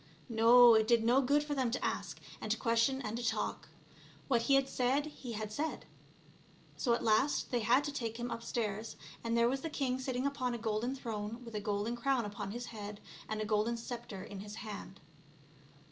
No, 0.29 0.73
it 0.73 0.87
did 0.87 1.03
no 1.03 1.21
good 1.21 1.43
for 1.43 1.53
them 1.53 1.69
to 1.69 1.85
ask 1.85 2.19
and 2.41 2.51
to 2.51 2.57
question 2.57 3.03
and 3.03 3.15
to 3.17 3.23
talk; 3.23 3.69
what 4.27 4.41
he 4.41 4.55
had 4.55 4.67
said 4.67 5.05
he 5.05 5.33
had 5.33 5.51
said. 5.51 5.85
So 6.75 6.95
at 6.95 7.03
last 7.03 7.51
they 7.51 7.59
had 7.59 7.83
to 7.83 7.91
take 7.91 8.17
him 8.17 8.31
up 8.31 8.41
stairs, 8.41 8.95
and 9.23 9.37
there 9.37 9.47
was 9.47 9.61
the 9.61 9.69
king 9.69 9.99
sitting 9.99 10.25
upon 10.25 10.55
a 10.55 10.57
golden 10.57 10.95
throne 10.95 11.45
with 11.45 11.53
a 11.53 11.59
golden 11.61 11.95
crown 11.95 12.25
upon 12.25 12.49
his 12.49 12.65
head 12.65 12.99
and 13.29 13.41
a 13.41 13.45
golden 13.45 13.77
sceptre 13.77 14.23
in 14.23 14.39
his 14.39 14.55
hand. 14.65 14.99